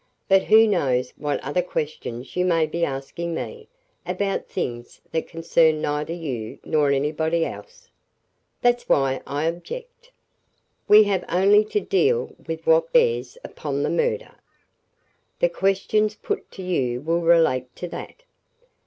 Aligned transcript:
But 0.27 0.45
who 0.45 0.65
knows 0.65 1.13
what 1.15 1.39
other 1.43 1.61
questions 1.61 2.35
you 2.35 2.43
may 2.43 2.65
be 2.65 2.83
asking 2.83 3.35
me, 3.35 3.67
about 4.03 4.47
things 4.47 4.99
that 5.11 5.27
concerned 5.27 5.79
neither 5.83 6.11
you 6.11 6.57
nor 6.63 6.89
anybody 6.89 7.45
else? 7.45 7.87
That's 8.63 8.89
why 8.89 9.21
I 9.27 9.43
object." 9.43 10.09
"We 10.87 11.03
have 11.03 11.23
only 11.29 11.63
to 11.65 11.79
deal 11.79 12.33
with 12.47 12.65
what 12.65 12.91
bears 12.91 13.37
upon 13.43 13.83
the 13.83 13.91
murder. 13.91 14.31
The 15.37 15.49
questions 15.49 16.15
put 16.15 16.49
to 16.53 16.63
you 16.63 17.01
will 17.01 17.21
relate 17.21 17.67
to 17.75 17.87
that." 17.89 18.23